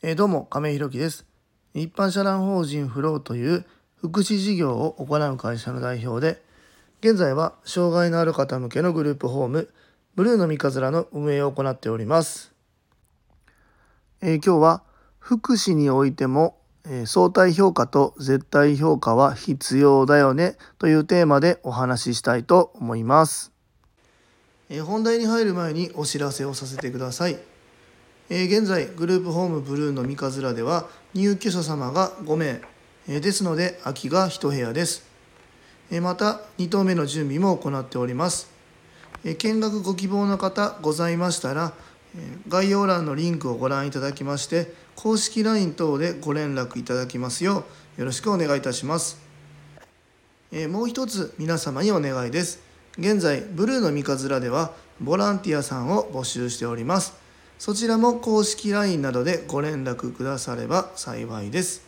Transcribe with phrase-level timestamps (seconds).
[0.00, 1.26] えー、どうも亀井弘樹です。
[1.74, 3.64] 一般社団法人フローという
[3.96, 6.40] 福祉事業を行う会社の代表で
[7.00, 9.68] 現在は障害のある方向けのグループホーム
[10.14, 12.52] ブルーの三日面の運営を行っております、
[14.20, 14.82] えー、今日は
[15.18, 23.52] 福祉においても、えー、相対評価と絶対評価は必要だよねというテーマでお話ししたいと思います、
[24.70, 27.57] え本題に入る前にお知らせをさせてください。
[28.30, 32.60] え現在グループホームブルーの三日面では入居者様が5名、
[33.08, 35.02] えですので空きが1部屋です、
[35.90, 38.50] えまた2棟目の準備も行っております、
[39.24, 41.72] え見学ご希望の方ございましたら
[42.16, 47.64] え概要欄のリンクをご覧いただきまして公式 LINE 等でご連絡いただきますよ
[47.96, 49.18] うよろしくお願いいたします、
[50.52, 52.68] えもう一つ皆様にお願いです。
[52.98, 57.27] 現在ブルーの三日面ではボランティアさんを募集しております。
[57.58, 61.82] そちらも公式 LINE などでご連絡くだされば幸いです。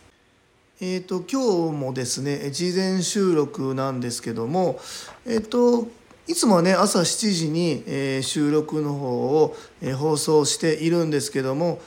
[0.81, 4.79] えっ、ー、と今日もですね事前収録なんですけども
[5.25, 5.87] えっ、ー、と
[6.27, 9.07] いつもはね朝7時に、えー、収録の方
[9.43, 11.79] を、え放送しているんですけども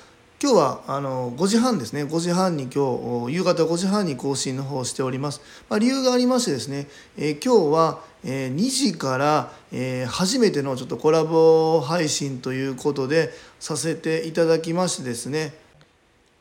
[0.45, 2.05] 今日はあの5時半ですね。
[2.05, 6.86] 5時半に今日夕方5時半に更新の方をしております、まあ、理由がありましてですね、
[7.17, 15.55] え、今日は、え、2時から、え、初めてのちょっとコラボ配信ということでさせていただきましてですね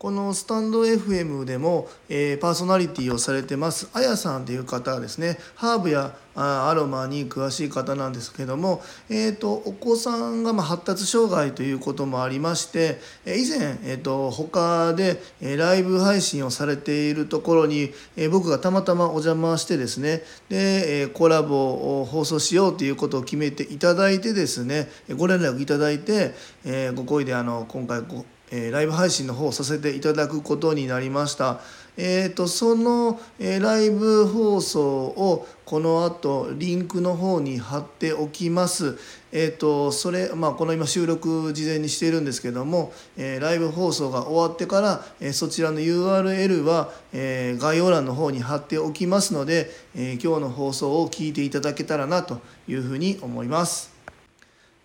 [0.04, 5.38] このスタンド FM でも、えー、パーソナリティをされてますあやさんという方ですね。
[5.56, 17.94] ハーブやアロマに詳しい方なんですけども、えーと、お子さんがま発達障害ということもありまして以前、えーと、他でライブ配信をされているところに
[18.30, 20.24] 僕がたまたまお邪魔してですね。
[20.50, 26.34] でコラボを放送しようということを決めていただいてですねご連絡いただいて
[26.66, 31.60] えご好意であの今回ごえライブ配信の方をさせていただくことになりました。
[31.96, 38.98] えーと、その、えライブ放送をこの後リンクの方に貼っておきます。
[39.32, 53.93] えーと、それ、まあ、この今収録事前にしているんですけども、えー、ライブ放送が終わってから、えー、そちらの URL は、えー、概要欄の方に貼っておきますので、え今日の放送を聞いていただけたらなというふうに思います。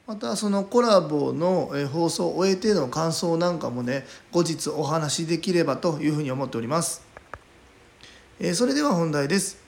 [0.08, 7.02] またそのコラボの放送を終えての感想なんかもね後日お話しできればというふうに思っております。
[8.40, 9.58] えそれでは本題です。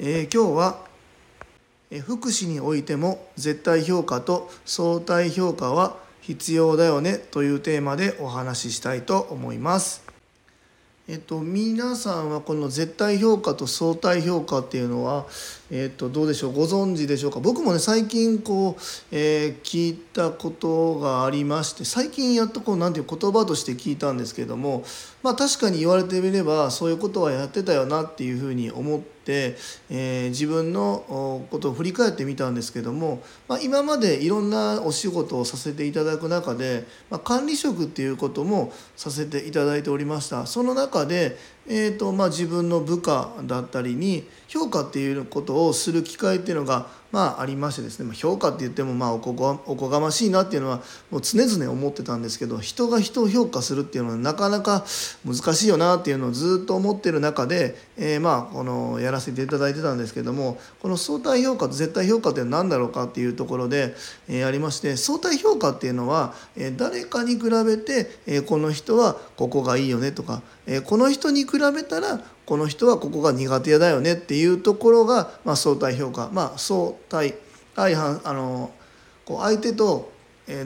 [0.00, 0.84] え今日は
[2.06, 10.02] 福祉においても絶対評価と相対評価は必要だよねというテーマでお話ししたいと思います。
[11.06, 15.24] えっと、皆さんはこの絶対評価と相対評価っていうのは、
[15.70, 17.40] えっと、どうでしょうご存知でしょうか？
[17.40, 24.84] 僕もね最近こう、えー、聞いたことがありまして最近やっとこう何ていう言葉として聞いたんですけども
[25.22, 41.36] まあ確かに言われてみればそういうことはやってたよなっていうふうに思って。、えー、自分のことを振り返ってみたんですけども、まあ、今までいろんなお仕事をさせていただく中で、まあ、管理職っていうこともさせていただいておりましたその中で、
[41.66, 49.30] えーとまあ、自分の部下だったりに評価っていうことををする機会っていうのがまあありましてですね評価って言ってもまあおこ
[49.66, 54.84] おこがましいなっていうのはもう常々思ってたんですけど人が人を評価するっていうのはなかなか
[55.24, 63.94] 難しいよなっていうのをずっと思ってる中で、えー、まあこのやらせていただいてたんですけどもこの相対評価と絶対評価って何だろうかっていうところで、
[64.28, 76.30] えー、ありまして相対評価っていうのは、えー、誰かに比べて、えー、この人はここがいいよねとか、えー、この人に比べたらこの人はここが苦手だよねっていうところが、まあ、相対評価。
[76.32, 77.34] まあ相対
[77.74, 78.72] 相反あの
[79.24, 80.12] こう相手と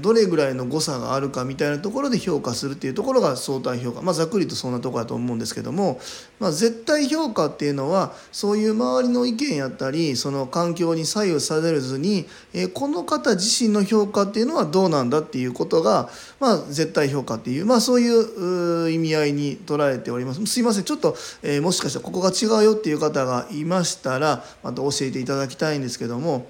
[0.00, 4.00] どれぐらいの誤差があるかみたいなところで評価するっていうところが相対評価。
[4.00, 6.00] まあざっくりとそんなとこだと思うんですけども、
[6.38, 20.46] まあ、絶対評価っていうのはそういう周りの意見やったりその環境に左右されずに、えこの方自身の評価っていうのはどうなんだっていうことが、まあ、絶対評価っていう、まあ、そういう意味合いに捉えております。
[20.46, 20.84] すいません。
[20.84, 26.46] ちょっと、えもしかしたらここが違うよっていう方がいましたらまた教えていただきたいんですけども。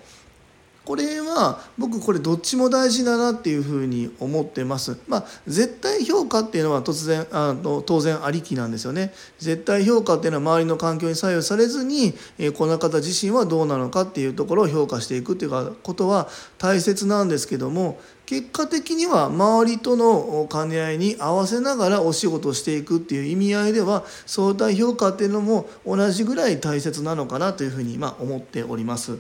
[0.85, 4.99] これは僕これどっちも大事だなっていうふうに思ってます。
[5.07, 9.15] まあ絶対評価っていうのは突然あの当然ありきなんですよね。
[9.39, 29.19] 絶対評価っていうのは周りの環境に左右されずに、えこの方自身はどうなのかっていうところを評価していくっていうことは大切なんですけども結果的には周りとの兼ね合いに合わせながらお仕事をしていくっていう意味合いでは相対評価っていうのも同じぐらい大切なのかなというふうにま思っております。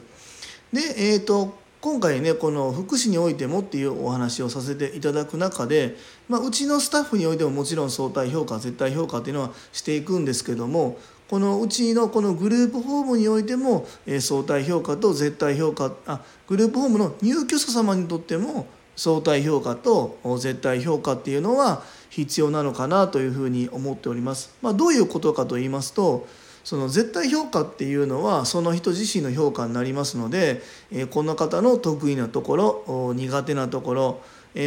[0.72, 5.96] で、えーと、今回ねこの福祉においてもっていうお話をさせていただく中で、
[6.28, 10.96] まあ、うちのスタッフにおいてももちろん相対評価絶対評価っていうのはしていくんですけども
[11.28, 18.66] このうちのこのグループホームにおいても、え相対評価と絶対評価あグループホームの入居者様にとっても
[18.96, 24.54] 相対評価と絶対評価っていうのは必要なのかなというふうに思っております。
[24.60, 26.26] まあ、どういうことかと言いますと
[26.64, 30.62] その絶対評価っていうのはその人自身の評価になりますので、
[30.92, 34.20] えこの方の得意なところ苦手なところ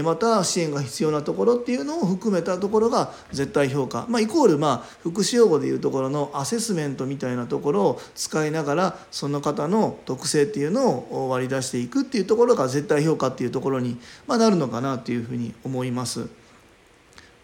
[0.04, 16.28] また支援が必要なところっていうのを含めたところが絶対評価、まあ、イコールまあ福祉用語でいうところのアセスメントみたいなところを使いながらその方の特性っていうのを割り出していくっていうところが絶対評価っていうところになるのかなというふうに思います。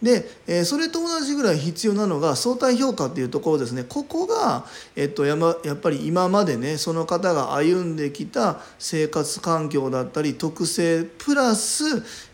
[0.02, 4.66] で、えそれと同じぐらい必要なのが相対評価っていうところですねここが、
[4.96, 11.84] えっと、やまやっぱり今までねその方が歩んできた生活環境だったり特性プラス、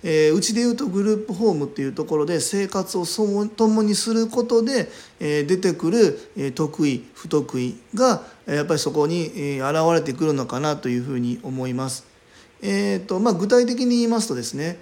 [0.04, 12.17] えー、うちでいうとグループホームっていうところで生活を共にすることで、えー、出てくる、え、得意不得意がやっぱりそこに、え、現れてくるのかなというふうに思います。
[12.62, 14.80] えーとまあ、具体的に言いますとですね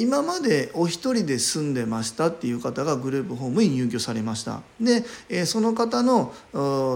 [0.00, 4.62] 今までお一人で住んでましたっていう方がグループホームに入居されました。
[4.80, 6.32] でその方の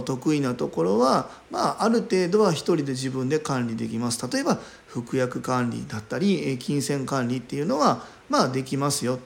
[0.06, 4.26] 得意なところは、まあ、ある程度は一人で自分で管理できます。
[4.32, 9.18] 例えば服薬管理だったり金銭管理っていうのはまあできますよ。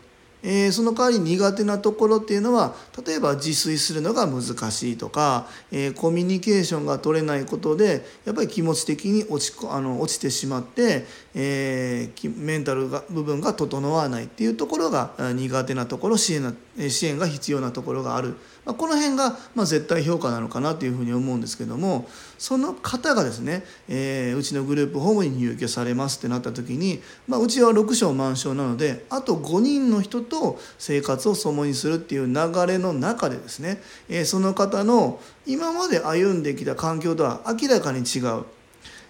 [0.44, 2.74] えー、その代わり苦手なところっていうのは
[3.04, 16.52] 例えば自炊するのが難しいとか、えー、コミュニケーションが取れないことでやっぱり気持ち的に落ちあの落ちてしまって、えー、メンタルが部分が整わないっていうところが苦手なところ支援な
[16.88, 18.36] 支援が必要なところがある。
[18.64, 22.08] まあ、この辺がま絶対評価なのかなというふうに思うんですけども
[22.38, 38.44] その方がですね、えー、うちのグループホームに入居されますってなった時に、まあ、うちは6床満床なのであと5人の人と生活を共にするっていう流れの中でですね、えー、その方の今まで歩んできた環境とは明らかに違う。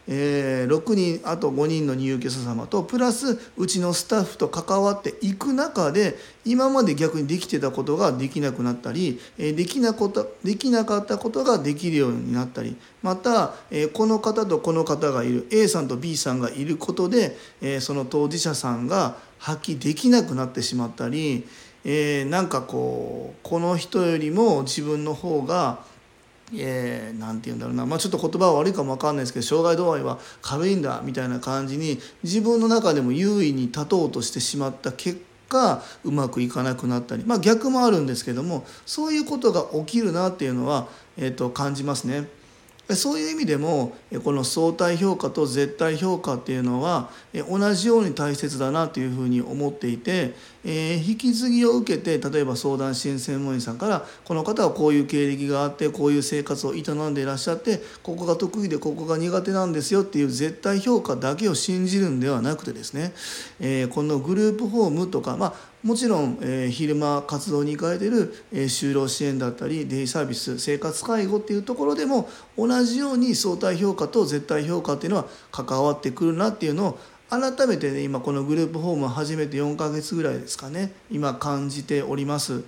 [0.07, 21.47] えー、6人あと5人の入居者様とプラスうちのスタッフと関わっていく中で今まで逆にできてたことができなくなったり、えー、できなことできなかったことができるようになったりまた、えー、この方とこの方がいる A さんと B さんがいることで、え、その当事者さんが発揮できなくなってしまったり、
[21.85, 25.85] え、なんかこうこの人よりも自分の方が
[26.53, 42.29] えー、て言うんだろうな、まあ、ちょっと言葉は悪いかも分かんないですけど障害度合いは軽いんだみたいな感じに自分の中でも優位に立とうとしてしまった結果うまくいかなくなったり、まあ、逆もあるんですけどもそういうことが起きるなっていうのは、えー、と感じますね。
[42.91, 47.09] そういう意味でもこの相対評価と絶対評価っていうのは
[47.49, 50.35] 同じように大切だなというふうに思っていて
[50.67, 63.15] え引き継ぎを受けて例えば相談支援専門員さんからこの方はこういう経歴があってこういう生活を営んでいらっしゃってここが得意でここが苦手なんですよっていう絶対評価だけを信じるんではなくてですね
[63.61, 72.27] えこのグループホームとかまあもちろん、えー、昼間活動に行かれてる、えー、就労支援だったりデイサービス生活介護っていうところでも
[72.57, 76.99] 同じように相対評価と絶対評価っていうのは関わってくるなっていうのを
[77.29, 82.65] 改めてね今このグループホームを始めて4ヶ月ぐらいですかね今感じております。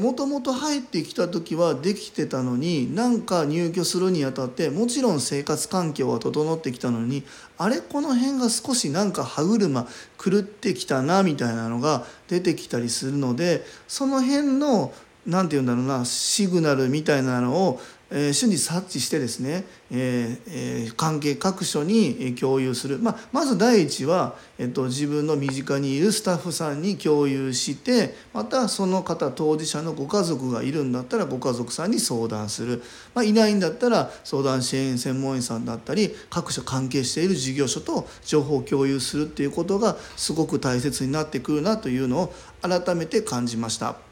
[0.00, 7.22] もともと入ってきた時はできてたのになんか入居するにあたってもちろん生活環境は整ってきたのに
[7.58, 9.86] あれこの辺が少しなんか歯車
[10.22, 14.92] 狂ってきたなみたいなのが出てきたりするのでその辺の
[15.26, 32.82] 何て言うんだろうなシグナルみたいなのをえー、瞬時察知してですね、えーえー、関係各所に共有する、まあ、まず第一は、えっと、自分の身近にいるスタッフさんに共有してまたその方当事者のご家族がいるんだったらご家族さんに相談する、
[33.14, 44.07] まあ、いないんだったら相談支援専門員さんだったり各所関係している事業所と情報を共有するっていうことがすごく大切になってくるなというのを改めて感じました。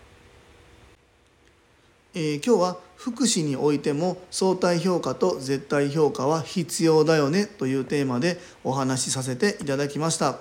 [2.18, 10.38] えー、今日は福祉においても相対評価と絶対評価は必要だよねというテーマでお話しさせていただきました。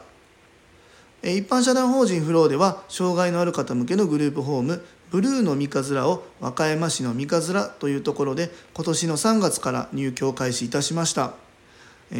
[1.21, 11.33] 一般社団法人フローでは障害のある方向けのグループホームブルーの三日面を和歌山市の三日面というところで今年の3月から入居を開始いたしました。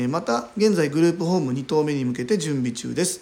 [0.10, 3.22] また現在グループホーム2棟目に向けて準備中です。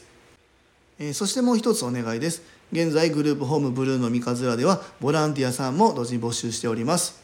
[1.13, 2.41] そしてもう一つお願いです。
[2.73, 7.23] 現在グループホームブルーの三葛ではボランティアさんも同時に募集しております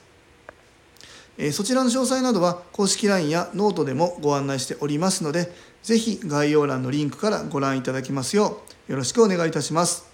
[1.42, 5.50] えそちらの詳細などは公式 LINE やノートでもご案内しておりますので、
[5.82, 10.06] ぜひ概要欄のリンクからご覧いただきますようよろしくお願いいたします。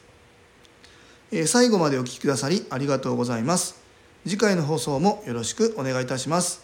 [1.32, 3.82] え最後までお聴きくださりありがとうございます。
[4.24, 6.64] 次回の放送もよろしくお願いいたします。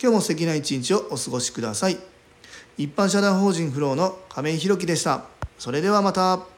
[0.00, 1.98] 今日も素敵な一日をお過ごしください。
[2.78, 5.26] 一般社団法人フローの亀井宏樹でした。
[5.58, 6.53] それではまた。